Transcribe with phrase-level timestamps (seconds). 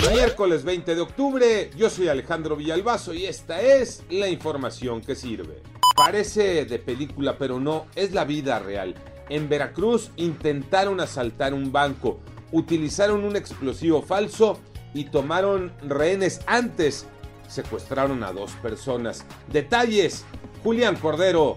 [0.00, 5.62] Miércoles 20 de octubre, yo soy Alejandro Villalbazo y esta es la información que sirve.
[5.94, 8.94] Parece de película, pero no, es la vida real.
[9.28, 12.20] En Veracruz intentaron asaltar un banco,
[12.52, 14.58] utilizaron un explosivo falso
[14.94, 17.06] y tomaron rehenes antes.
[17.48, 19.24] Secuestraron a dos personas.
[19.48, 20.24] Detalles,
[20.64, 21.56] Julián Cordero.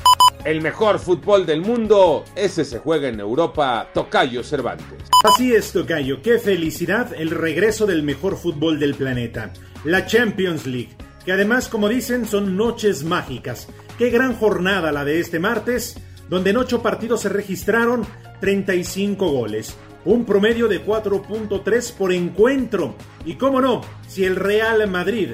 [0.45, 5.09] El mejor fútbol del mundo, ese se juega en Europa, Tocayo Cervantes.
[5.25, 9.53] Así es, Tocayo, qué felicidad el regreso del mejor fútbol del planeta,
[9.85, 13.69] la Champions League, que además, como dicen, son noches mágicas.
[13.99, 15.97] Qué gran jornada la de este martes,
[16.29, 18.05] donde en ocho partidos se registraron
[18.41, 22.97] 35 goles, un promedio de 4.3 por encuentro.
[23.25, 25.31] Y cómo no, si el Real Madrid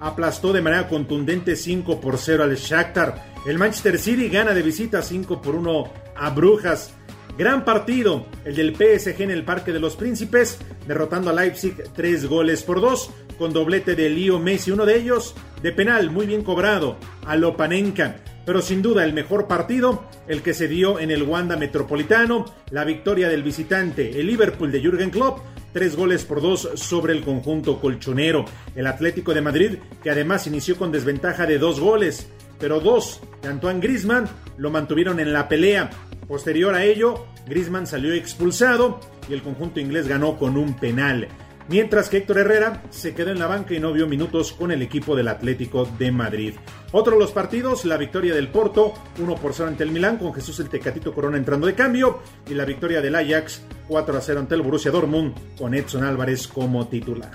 [0.00, 5.02] aplastó de manera contundente 5 por 0 al Shakhtar, el Manchester City gana de visita
[5.02, 6.92] 5 por 1 a Brujas.
[7.36, 12.26] Gran partido, el del PSG en el Parque de los Príncipes, derrotando a Leipzig 3
[12.26, 16.42] goles por 2, con doblete de Leo Messi, uno de ellos de penal muy bien
[16.42, 18.16] cobrado, a Lopanenka.
[18.44, 22.84] Pero sin duda el mejor partido, el que se dio en el Wanda Metropolitano, la
[22.84, 25.40] victoria del visitante, el Liverpool de Jürgen Klopp,
[25.72, 28.46] tres goles por dos sobre el conjunto colchonero.
[28.74, 33.48] El Atlético de Madrid, que además inició con desventaja de dos goles, pero dos de
[33.48, 35.90] Antoine Grisman lo mantuvieron en la pelea.
[36.26, 41.28] Posterior a ello, Grisman salió expulsado y el conjunto inglés ganó con un penal.
[41.68, 44.80] Mientras que Héctor Herrera se quedó en la banca y no vio minutos con el
[44.80, 46.54] equipo del Atlético de Madrid.
[46.92, 50.32] Otro de los partidos, la victoria del Porto, 1 por 0 ante el Milán, con
[50.32, 54.40] Jesús el Tecatito Corona entrando de cambio, y la victoria del Ajax, 4 a 0
[54.40, 57.32] ante el Borussia Dortmund, con Edson Álvarez como titular.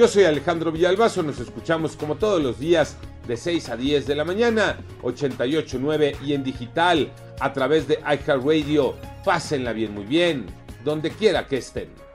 [0.00, 2.96] Yo soy Alejandro Villalbazo, nos escuchamos como todos los días
[3.26, 7.10] de 6 a 10 de la mañana, 88.9 y en digital
[7.40, 8.94] a través de iHeartRadio.
[9.24, 10.46] Pásenla bien, muy bien,
[10.84, 12.05] donde quiera que estén.